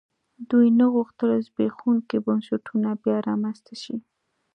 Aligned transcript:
دوی 0.49 0.67
نه 0.79 0.85
غوښتل 0.93 1.29
زبېښونکي 1.47 2.17
بنسټونه 2.25 2.89
بیا 3.03 3.17
رامنځته 3.29 3.73
شي. 3.83 3.95